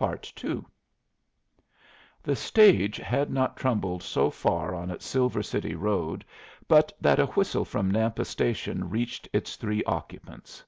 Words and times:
II 0.00 0.62
The 2.22 2.34
stage 2.34 2.96
had 2.96 3.30
not 3.30 3.58
trundled 3.58 4.02
so 4.02 4.30
far 4.30 4.74
on 4.74 4.90
its 4.90 5.04
Silver 5.04 5.42
City 5.42 5.74
road 5.74 6.24
but 6.66 6.90
that 7.02 7.18
a 7.20 7.26
whistle 7.26 7.66
from 7.66 7.92
Nampa 7.92 8.24
station 8.24 8.88
reached 8.88 9.28
its 9.30 9.56
three 9.56 9.84
occupants. 9.84 10.64